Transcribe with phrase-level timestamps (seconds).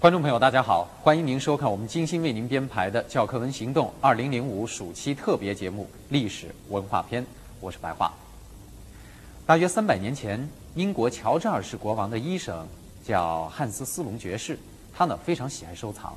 [0.00, 7.20] 观众朋友，大家好，欢迎您收看我们精心为您编排的《教科文行动》二零零五暑期特别节目《历史文化篇》，
[7.58, 8.08] 我是白桦。
[9.44, 12.64] 大约三百年前，英国乔治二世国王的医生
[13.04, 14.56] 叫汉斯·斯隆爵士，
[14.94, 16.16] 他呢非常喜爱收藏，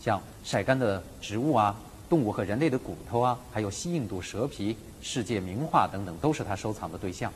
[0.00, 1.76] 像晒干的植物啊、
[2.08, 7.32] 动物和人类的骨头啊，还有西印度蛇皮、世界名画等等，都是他收藏的对象。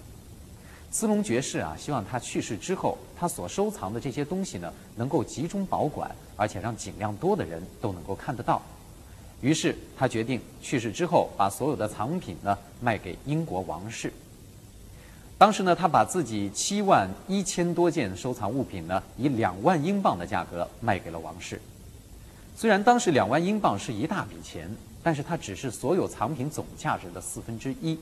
[0.99, 8.63] 斯隆爵士啊，希望他去世之后，他所收藏的这些东西呢，能够集中保管，而且让尽量多的人都能够看得到。
[9.43, 14.11] 于是他决定去世之后，把所有的藏品呢卖给英国王室。
[15.37, 21.61] 当时呢，他把自己七万一千多件收藏物品呢，以两万英镑的价格卖给了王室。
[22.57, 27.99] 虽然当时两万英镑是一大笔钱，但是它只是所有藏品总价值的四分之一。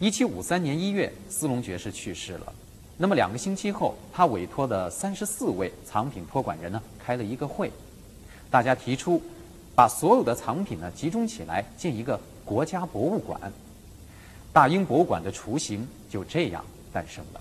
[0.00, 2.50] 一七五三年一月，斯隆爵士去世了。
[2.96, 7.70] 那么两个星期后，他委托的三十四位藏品托管人呢，开了一个会，
[8.50, 9.20] 大家提出，
[9.74, 13.38] 把所有的藏品呢集中起来，建一个国家博物馆。
[14.54, 17.40] 大英博物馆的雏形就这样诞生了。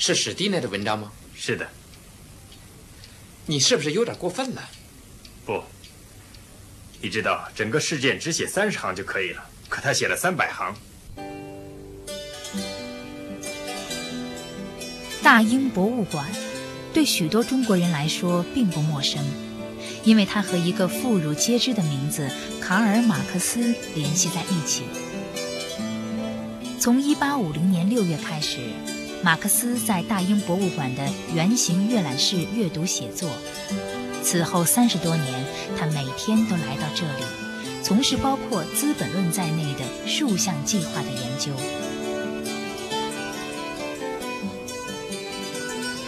[0.00, 1.12] 是史蒂内的文章吗？
[1.36, 1.68] 是的。
[3.44, 4.70] 你是不是有点过分了？
[5.44, 5.62] 不。
[7.02, 10.74] 你知道，整个事件只写三十行就可以了，可他写了三百行。
[15.22, 16.26] 大英博物馆
[16.94, 19.22] 对许多中国人来说并不陌生，
[20.02, 22.26] 因为它和一个妇孺皆知的名字
[22.58, 23.60] 卡尔·马克思
[23.94, 24.84] 联系在一起。
[26.80, 28.60] 从1850年6月开始。
[29.22, 33.28] 马克思在大英博物馆的圆形阅览室阅读写作，
[34.22, 35.44] 此后三十多年，
[35.78, 37.24] 他每天都来到这里，
[37.82, 41.52] 从事包括《资本论》在内的数项计划的研究。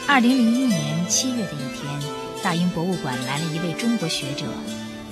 [0.09, 4.47] 二零零一年七月的一天，大英博物馆来了一位中国学者，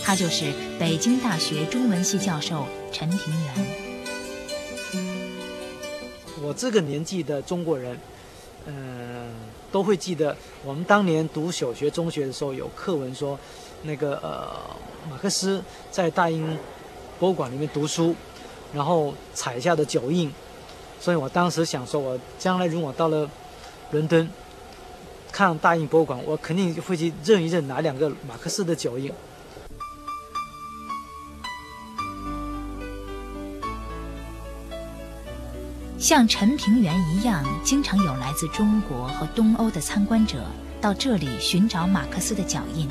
[0.02, 3.79] 他就是北京大学中文系教授陈平原。
[6.50, 7.96] 我这个年纪的中国人，
[8.66, 9.30] 嗯，
[9.70, 13.38] 都会记得我们当年读小学、中学的时候有课文说，
[13.84, 14.50] 那个呃，
[15.08, 15.62] 马克思
[15.92, 16.58] 在大英
[17.20, 18.16] 博物馆里面读书，
[18.74, 20.28] 然后踩下的脚印。
[20.98, 23.30] 所以我当时想说，我将来如果到了
[23.92, 24.28] 伦敦
[25.30, 29.12] 看大英博物馆，我肯定会去认一认哪两个马克思的脚印。
[36.00, 40.46] 像陈平原一样，经常有来自中国和东欧的参观者
[40.80, 42.88] 到这里寻找马克思的脚印。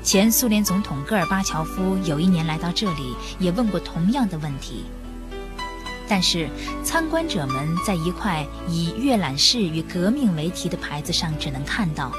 [0.00, 4.84] 前苏联总统戈尔巴乔夫有一年来到这里，也问过同样的问题。
[6.06, 6.48] 但是，
[6.84, 12.12] 参观者们在一块以“阅览室与革命”为题的牌子上只能看到，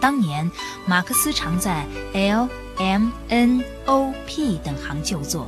[0.00, 0.50] 当年
[0.86, 1.84] 马克思常在
[2.14, 5.46] L、M、N、O、P 等行就坐，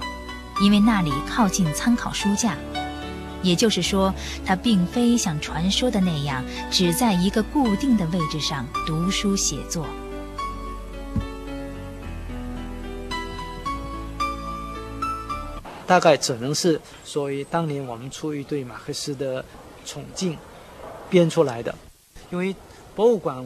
[0.61, 2.55] 因为那里靠近参考书架。
[3.43, 4.15] 也就是说，
[4.45, 9.87] 他并非像传说的那样，只在一个固定的位置上读书写作。
[15.87, 19.43] 大概只能是所谓当年我们出于对马克思的
[19.87, 20.37] 崇敬
[21.09, 21.75] 编出来的。
[22.31, 22.55] 因为
[22.95, 23.43] 博物馆、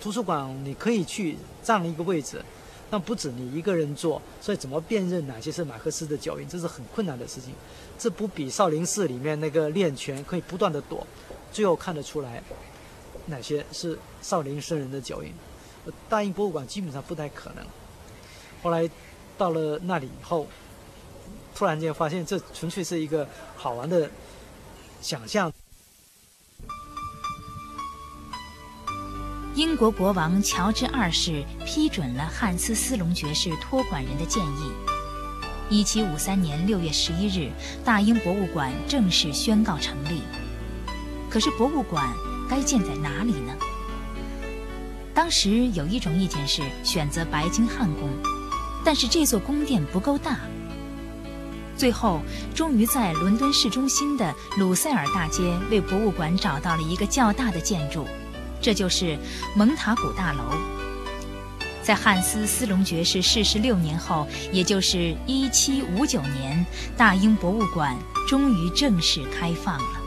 [0.00, 2.42] 图书馆你可以去占一个位置，
[2.90, 7.52] 但不止你一个人做，所以怎么辨认哪些是马克思的脚印，这是很困难的事情。
[7.98, 11.06] 这不比少林寺里面那个练拳可以不断的躲，
[11.52, 12.42] 最后看得出来
[13.26, 15.32] 哪些是少林僧人的脚印。
[16.08, 17.64] 大英博物馆基本上不太可能。
[18.62, 18.88] 后来
[19.38, 20.46] 到了那里以后，
[21.54, 24.10] 突然间发现这纯粹是一个好玩的
[25.00, 25.52] 想象。
[29.56, 34.70] 英国国王乔治二世批准了汉斯·斯隆爵士托管人的建议。
[35.70, 37.50] 一七五三年六月十一日，
[37.82, 40.20] 大英博物馆正式宣告成立。
[41.30, 42.06] 可是，博物馆
[42.46, 43.54] 该建在哪里呢？
[45.14, 48.10] 当时有一种意见是选择白金汉宫，
[48.84, 50.38] 但是这座宫殿不够大。
[51.78, 52.20] 最后，
[52.54, 58.06] 终于在伦敦市中心的鲁塞尔大街为博物馆找到了一个较大的建筑，
[58.60, 59.16] 这就是
[59.54, 60.42] 蒙塔古大楼。
[61.82, 66.66] 在汉斯·斯隆爵士逝世六年后，也就是1759年，
[66.96, 70.00] 大英博物馆终于正式开放了。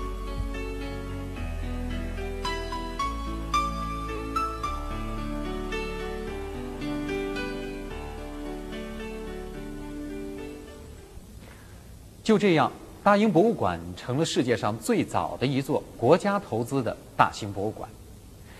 [12.21, 17.89] 就这样，大英博物馆成了世界上最早的一座国家投资的大型博物馆，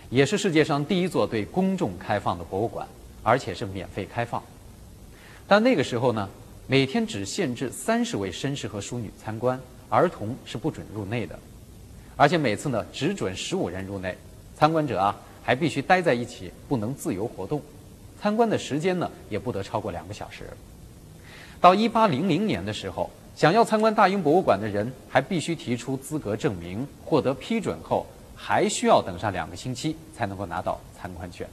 [0.10, 2.88] 也是世界上第一座对公众开放的博物馆。
[3.22, 4.42] 而且是免费开放，
[5.46, 6.30] 但那个时候呢，
[6.68, 9.60] 每天只限制三十位绅士和淑女参观，
[9.90, 11.38] 儿童是不准入内的，
[12.16, 14.18] 而且每次呢只准十五人入内，
[14.56, 17.62] 参观者啊还必须待在一起，不能自由活动，
[18.22, 20.46] 参观的时间呢也不得超过两个小时。
[21.60, 28.08] 到一八零零年的时候，想要参观大英博物馆的人还必须提出资格证明，获得批准后，
[28.42, 31.48] 还需要等上两个星期才能够拿到参观券。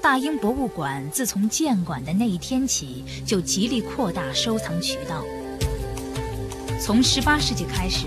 [0.00, 5.22] 大英博物馆自从建馆的那一天起，就极力扩大收藏渠道。
[6.80, 8.06] 从18世纪开始，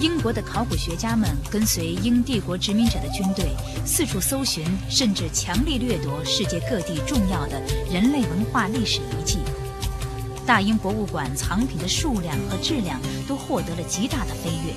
[0.00, 3.50] 英国的考古学家们跟随英帝国殖民者的军队，
[3.86, 7.60] 四处搜寻，甚至强力掠夺世界各地重要的
[7.92, 9.38] 人类文化历史遗迹。
[10.48, 12.98] 大英博物馆藏品的数量和质量
[13.28, 14.72] 都获得了极大的飞跃。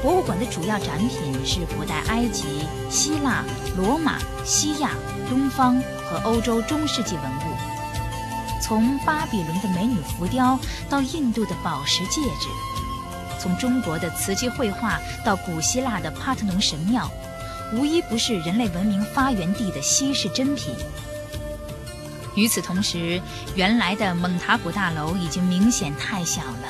[0.00, 2.44] 博物馆的主要展品是古代埃及、
[2.88, 3.42] 希腊、
[3.76, 4.92] 罗马、西亚、
[5.28, 10.56] 东方和欧洲中世纪文物，从巴比伦的美女浮雕
[10.88, 12.48] 到印度的宝石戒指，
[13.40, 17.10] 从中国的瓷器绘画到古希腊的帕特农神庙，
[17.72, 20.72] 无一不是人类文明发源地的稀世珍品。
[22.34, 23.20] 与此同时，
[23.54, 26.68] 原来的蒙塔古大楼已经明显太小了。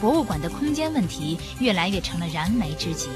[0.00, 3.08] 博物馆的空间问题越来越成了燃眉之急，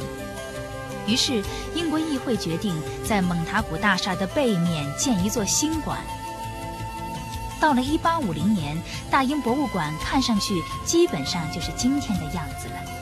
[1.06, 1.42] 于是
[1.74, 2.74] 英国议会决定
[3.04, 5.98] 在蒙塔古大厦的背面建一座新馆。
[7.58, 8.76] 到了1850年，
[9.10, 12.93] 大英博物馆看上去基本上就是今天的样子了。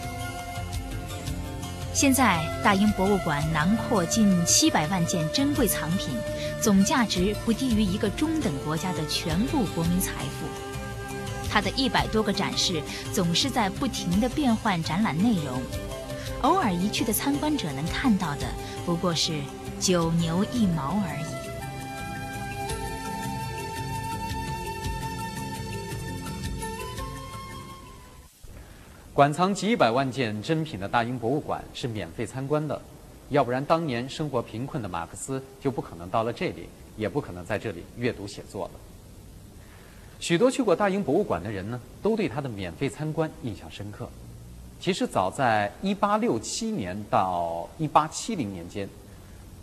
[1.95, 6.09] 现在，大英博物馆囊括近七百万件珍贵藏品，
[6.59, 10.47] 总价值不低于一个中等国家的全部国民财富。
[11.51, 15.61] 它的一百多个展示总是在不停地变换展览内容，
[16.41, 18.47] 偶尔一去的参观者能看到的
[18.87, 19.35] 不过是
[19.79, 21.32] 九牛一毛而已。
[29.15, 32.81] 馆藏几百万件珍品的大英博物馆是免费参观的，
[33.29, 36.67] 要不然当年生活贫困的马克思就不可能到了这里，
[36.97, 38.71] 也不可能在这里阅读写作了。
[40.19, 44.09] 许多去过大英博物馆的人呢，都对它的免费参观印象深刻。
[44.81, 48.89] 其实早在1867年到1870年间，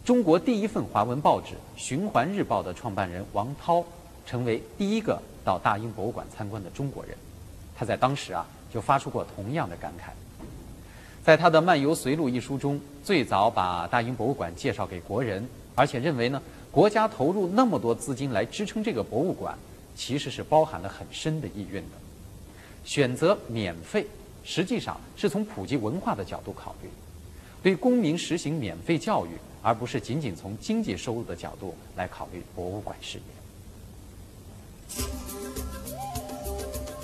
[0.05, 3.83] 中国第一份华文报纸《循环日报》的创办人王涛，
[4.27, 7.17] 成为第一个到大英博物馆参观的中国人。
[7.75, 10.11] 他在当时啊，就发出过同样的感慨。
[11.23, 19.57] 在他的《漫游随录》一书中，最早把大英博物馆介绍给国人，而且认为呢，国家投入那么多资金来支撑这个博物馆。
[19.95, 21.97] 其实是包含了很深的意蕴的。
[22.85, 24.07] 选择免费，
[24.45, 26.89] 实际上是从普及文化的角度考虑，
[27.61, 35.03] 对公民实行免费教育，而不是仅仅从经济收入的角度来考虑博物馆事业。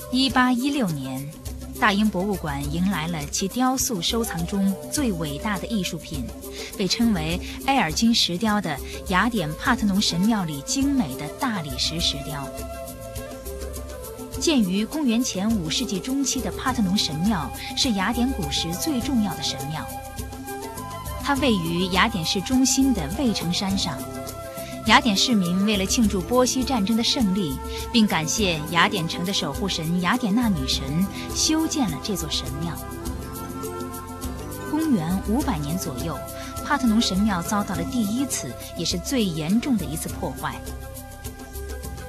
[0.09, 1.29] 一八一六年，
[1.79, 6.23] 大英博物馆迎来了其雕塑收藏中最伟大的艺术品，
[6.77, 8.75] 被称为埃尔金石雕的
[9.09, 12.47] 雅典帕特农神庙里精美的大理石石雕。
[14.39, 19.85] 建于公元前五世纪中期的帕特农神庙是雅典古时最重要的神庙。
[21.23, 23.97] 它位于雅典市中心的卫城山上。
[24.87, 27.57] 雅典市民为了庆祝波西战争的胜利，
[27.91, 30.83] 并感谢雅典城的守护神雅典娜女神，
[31.33, 32.77] 修建了这座神庙。
[34.69, 36.15] 公元五百年左右，
[36.63, 40.55] 帕特农神庙遭到了第一次也是最严重的一次破坏。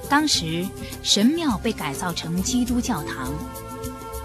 [0.06, 0.66] 当时，
[1.02, 3.32] 神庙被改造成基督教堂。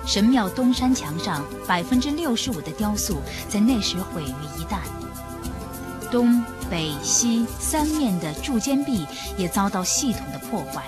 [0.06, 4.80] 神庙东山墙上百分之六十五的雕塑在那时毁于一旦，
[6.12, 9.06] 东北西三面的柱间壁
[9.38, 10.84] 也遭到系统的破坏。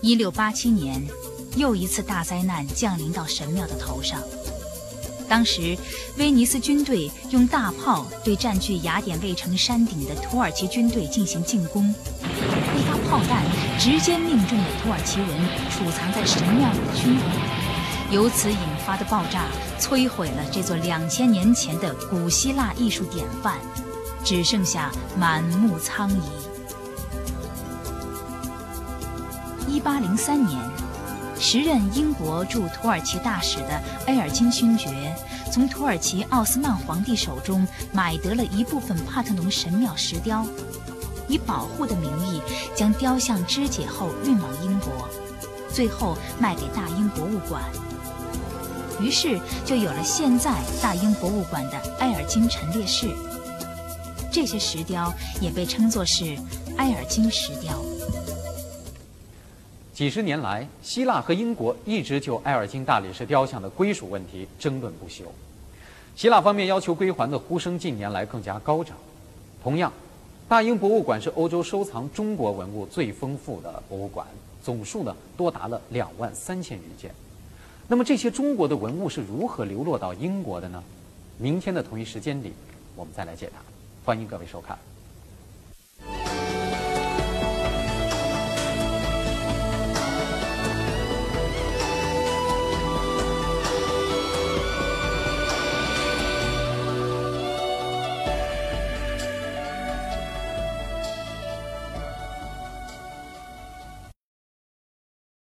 [0.00, 1.00] 一六八七年，
[1.54, 4.20] 又一次大灾难降临到神庙的头上。
[5.28, 5.78] 当时，
[6.18, 13.42] 威尼斯军队用大炮对占据雅典卫城山顶的土耳其军队进行进攻，一发炮弹
[13.78, 15.28] 直接命中了土耳其人
[15.70, 17.22] 储藏在神庙里的军火，
[18.12, 19.46] 由此引发的爆炸，
[19.80, 23.56] 摧毁了这座两千年前的古希腊艺术典范，
[24.22, 26.20] 只剩下满目苍夷。
[29.66, 30.60] 一八零三年，
[31.40, 35.16] 时任英国驻土耳其大使的埃尔金勋爵，
[35.50, 40.44] 从土耳其奥斯曼皇帝手中买得了一部分帕特农神庙石雕，
[41.28, 42.42] 以保护的名义
[42.76, 45.08] 将雕像肢解后运往英国，
[45.72, 47.62] 最后卖给大英博物馆。
[49.00, 53.08] 于是就有了现在大英博物馆的埃尔金陈列室。
[54.30, 56.36] 这些石雕也被称作是
[56.78, 57.82] 埃尔金石雕。
[59.92, 65.24] 几十年来，希腊和英国一直就埃尔金大理石雕像的归属问题争论不休。
[66.16, 68.96] 希腊方面要求归还的呼声近年来更加高涨。
[69.62, 69.92] 同样，
[70.48, 74.26] 大英博物馆是欧洲收藏中国文物最丰富的博物馆，
[74.62, 77.14] 总数呢多达了两万三千余件。
[77.88, 80.82] 那么这些中国的文物是如何流落到英国的呢？
[81.38, 82.52] 明天的同一时间里，
[82.94, 83.54] 我们再来解答。
[84.04, 84.78] 欢迎各位收看。